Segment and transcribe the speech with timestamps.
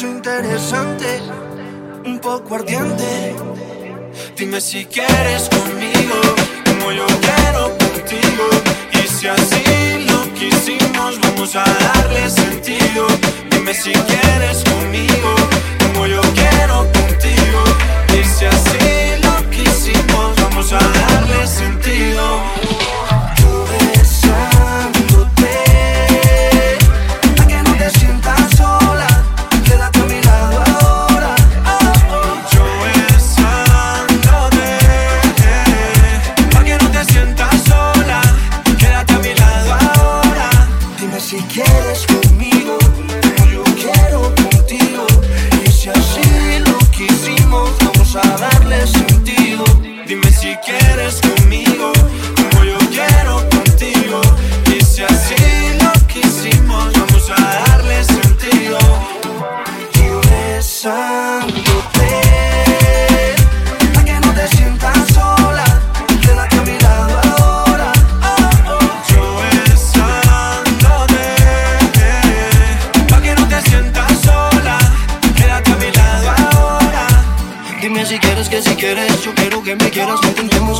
[0.00, 1.20] interesante,
[2.06, 3.36] un poco ardiente.
[4.36, 6.18] Dime si quieres conmigo,
[6.64, 8.48] como yo quiero contigo.
[8.94, 13.06] Y si así lo quisimos, vamos a darle sentido.
[13.50, 15.34] Dime si quieres conmigo,
[15.78, 17.62] como yo quiero contigo.
[18.18, 22.42] Y si así lo quisimos, vamos a darle sentido.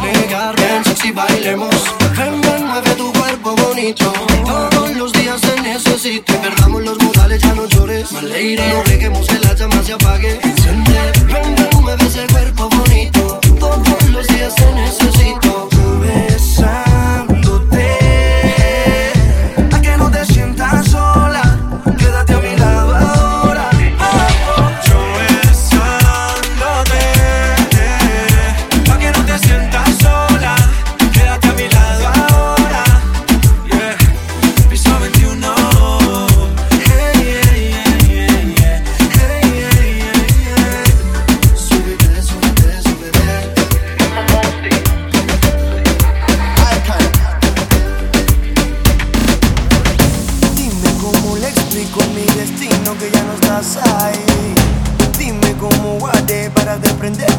[0.02, 1.74] negar, ven sexy bailemos.
[2.16, 4.12] Ven, ven, mueve tu cuerpo bonito.
[4.44, 8.12] Todos los días te necesito Perdamos los modales, ya no llores.
[8.12, 10.40] Maleira, no dejemos que la llama se apague.
[10.42, 13.40] Enciende, ven, ven, mueve ese cuerpo bonito.
[13.58, 15.41] Todos los días te necesito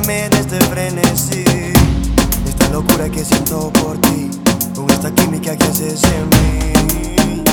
[0.06, 4.30] De este frenesí, de esta locura que siento por ti,
[4.75, 7.44] con esta química que haces en mí.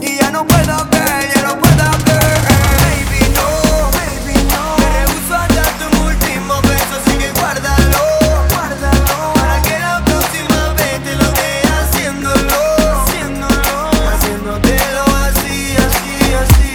[0.00, 2.40] Y ya no puedo ver, ya no puedo ver,
[2.80, 3.46] baby, no,
[3.92, 4.62] baby, no.
[4.78, 8.02] Me rehuso a darte un último beso, así que guárdalo,
[8.50, 9.34] guárdalo.
[9.34, 12.60] Para que la próxima vez te lo dé haciéndolo,
[13.02, 13.74] haciéndolo,
[14.14, 16.72] haciéndotelo así, así, así.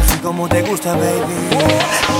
[0.00, 2.11] Así como te gusta, baby.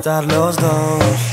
[0.00, 1.29] estar los dos.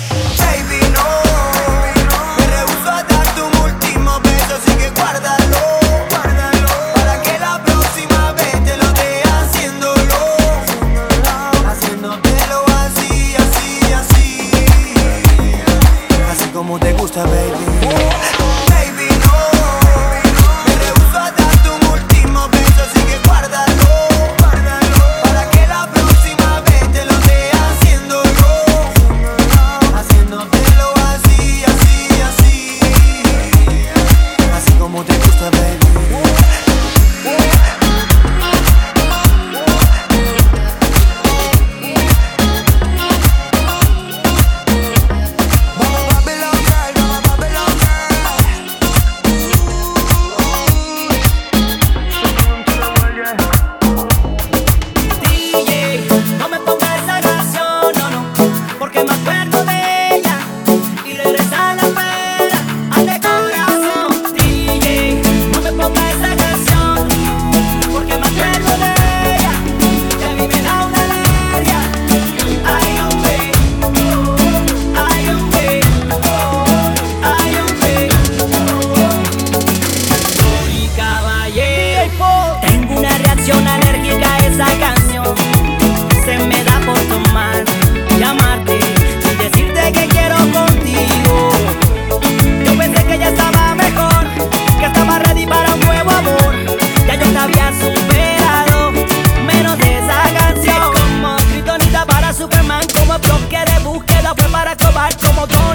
[103.17, 105.66] los bloques de búsqueda fue para acabar como todo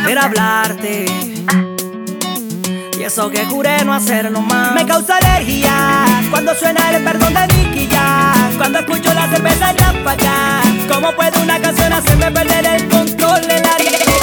[0.00, 1.06] Ver hablarte.
[2.98, 4.74] Y eso que juré no hacerlo más.
[4.74, 8.56] Me causa alergia cuando suena el perdón de Nicky Jam.
[8.56, 10.60] Cuando escucho la cerveza ráfaga.
[10.92, 13.76] ¿Cómo puede una canción hacerme perder el control en la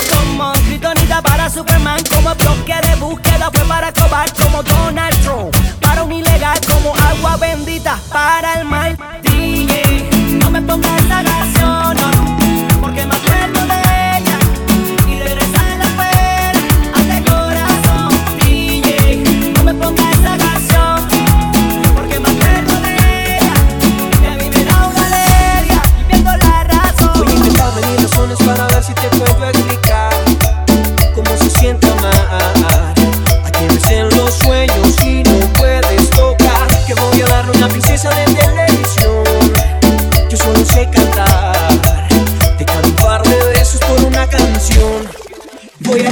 [0.10, 2.02] Como Kryptonita para Superman.
[2.14, 4.34] Como bloque de búsqueda fue para cobar.
[4.34, 6.60] Como Donald Trump para un ilegal.
[6.68, 8.98] Como agua bendita para el mal.
[9.24, 10.10] DJ,
[10.42, 12.39] no me pongas esa canción, no.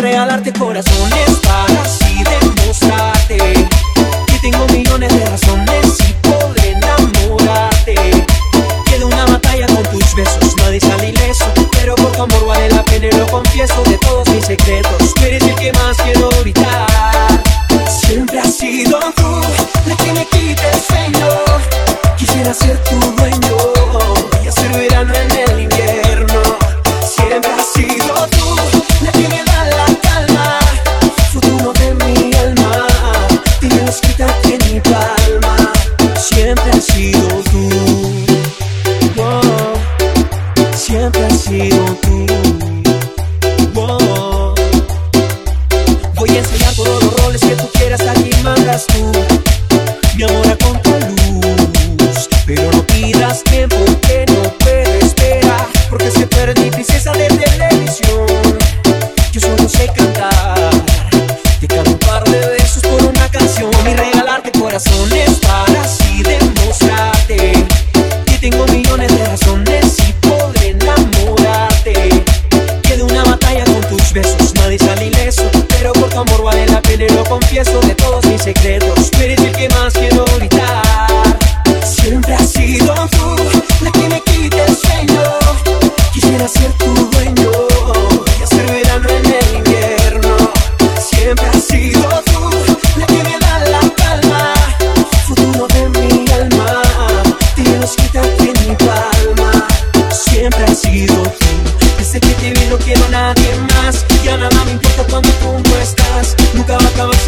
[0.07, 1.16] regalarte corazón.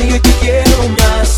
[0.03, 1.38] y te quiero más.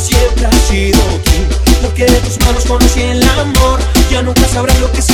[0.00, 1.48] Siempre has sido quien,
[1.82, 3.80] porque de tus manos conocí el amor.
[4.10, 5.10] Ya nunca sabrás lo que es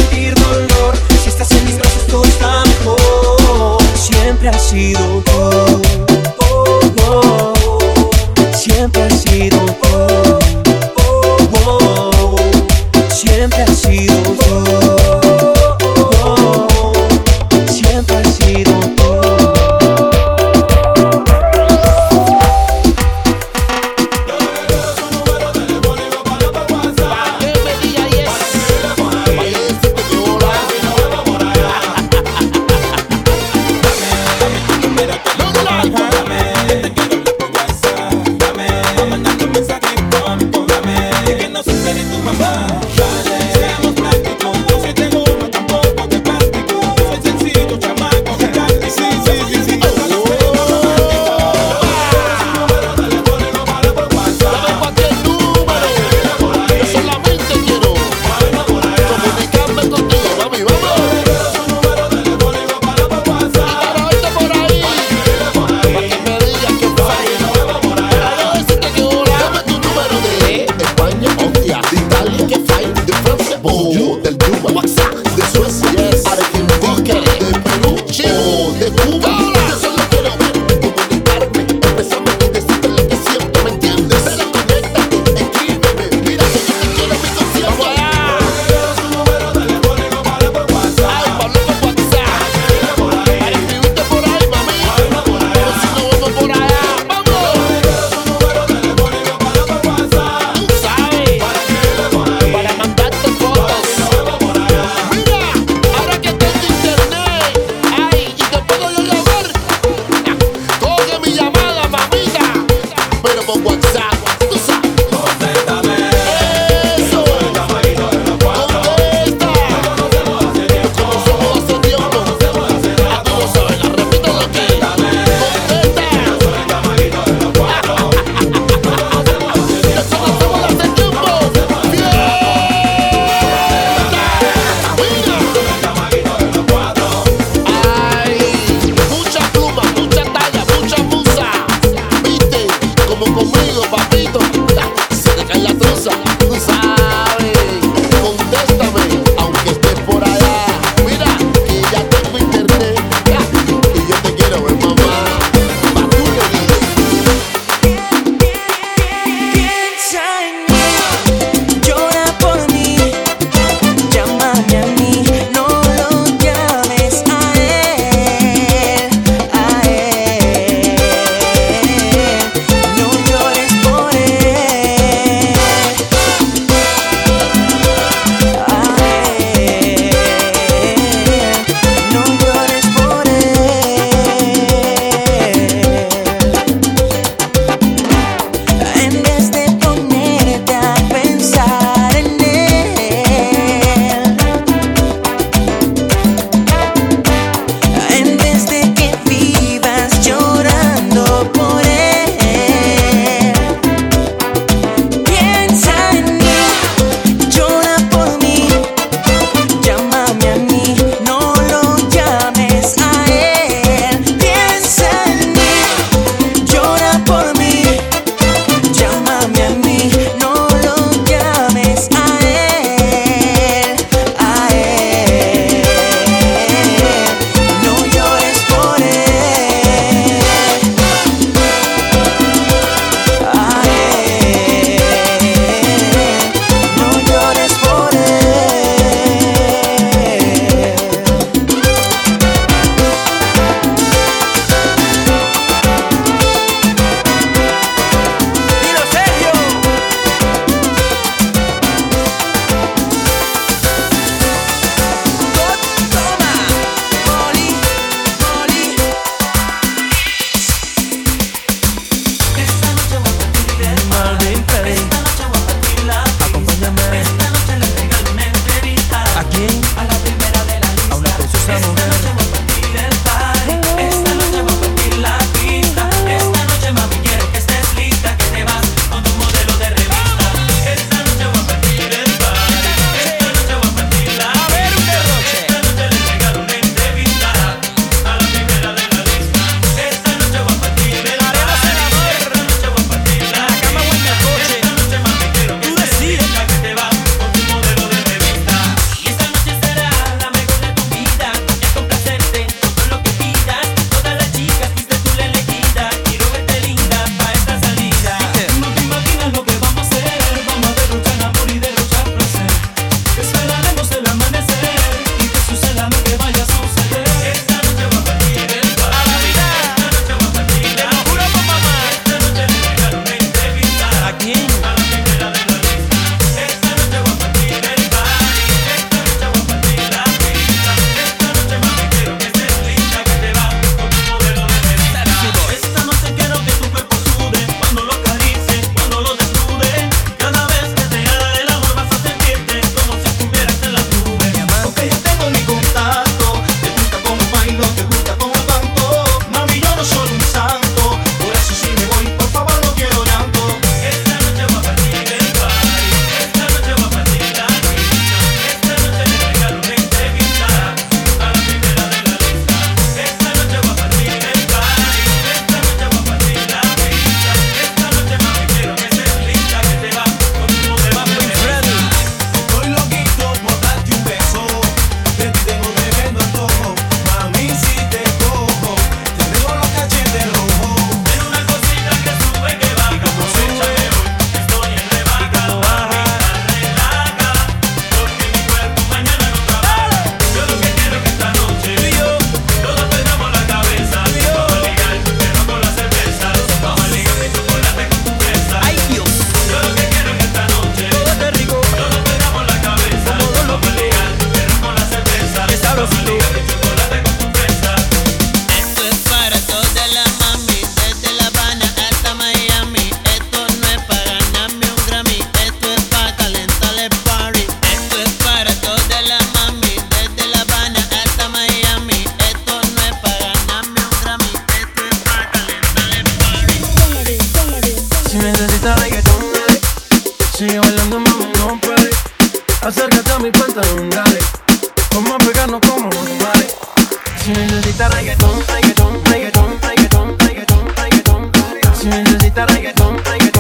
[442.34, 443.53] necesita reggaetón, reggaetón.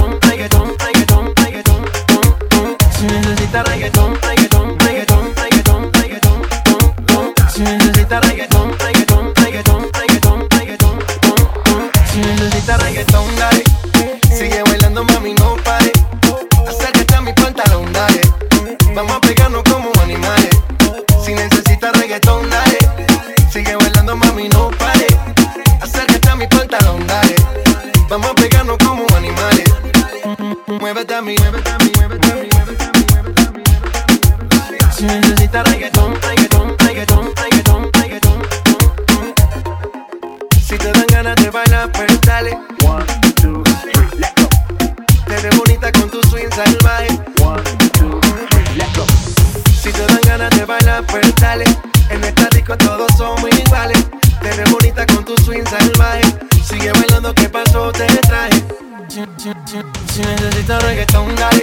[55.38, 56.22] swing salvaje.
[56.62, 57.92] Sigue bailando, ¿qué pasó?
[57.92, 58.62] Te traje.
[59.08, 59.78] Si, si, si,
[60.12, 61.62] si necesitas reggaetón, dale.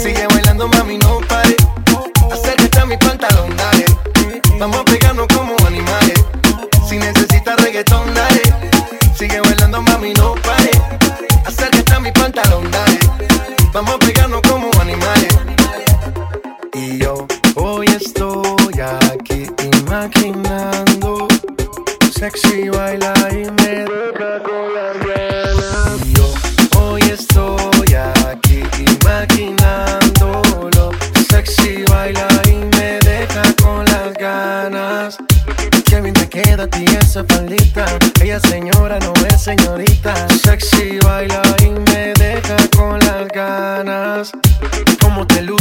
[0.00, 1.56] Sigue bailando, mami, no pare.
[2.32, 3.84] Acércate a mi pantalón, dale.
[4.58, 5.07] Vamos a pegar.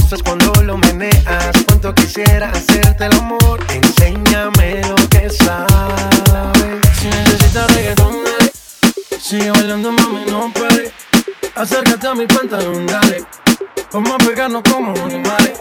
[0.07, 1.65] gustas cuando lo meneas.
[1.67, 3.59] Cuánto quisiera hacerte el amor.
[3.73, 6.87] Enséñame lo que sabes.
[6.99, 8.51] Si necesitas reggaetón, dale.
[9.19, 10.93] Sigue bailando, mami, no pare.
[11.55, 13.25] Acércate a mi pantalón, dale.
[13.91, 15.59] Vamos a pegarnos como animales.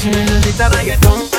[0.00, 1.35] Si necesitas reggaetón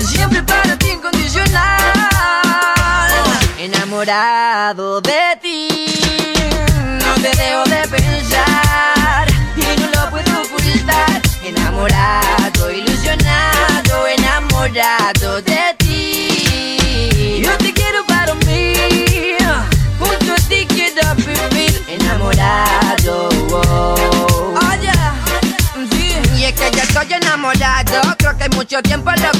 [0.00, 1.62] Siempre para ti incondicional.
[3.58, 5.68] Enamorado de ti.
[7.00, 9.28] No te dejo de pensar.
[9.56, 11.22] Y no lo puedo ocultar.
[11.44, 17.42] Enamorado, ilusionado, enamorado de ti.
[17.44, 18.74] Yo te quiero para mí.
[28.74, 29.33] mucho tiempo lo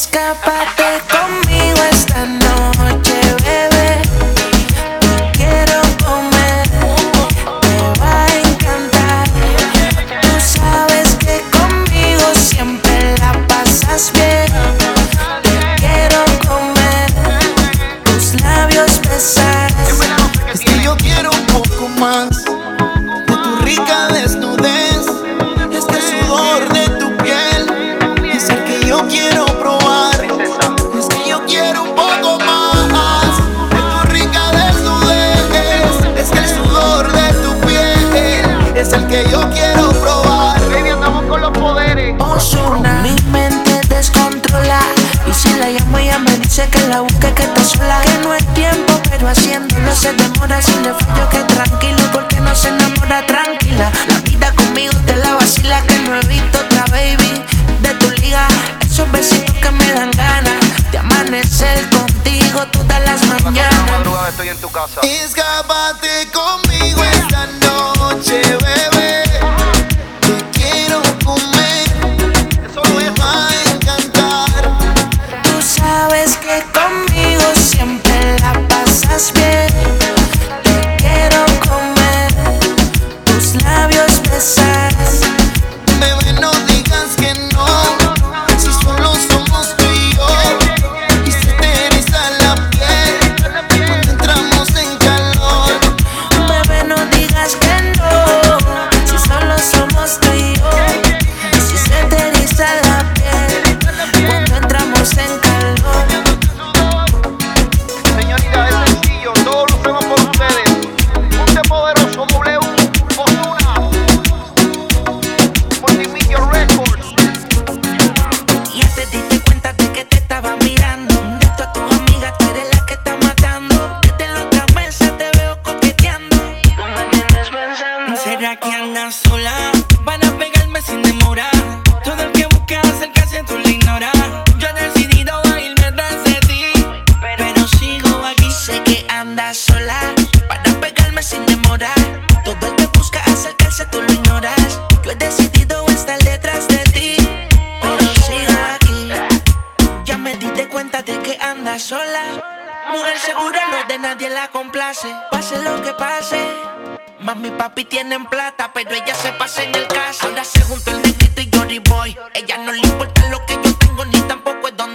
[0.00, 0.69] escapar.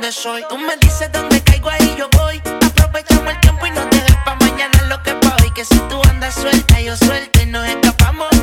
[0.06, 2.40] Tú me dices dónde caigo, ahí yo voy.
[2.64, 5.50] Aprovechamos el tiempo y no dejes pa' mañana lo que pa' hoy.
[5.50, 8.35] Que si tú andas suelta, yo suelta y nos escapamos.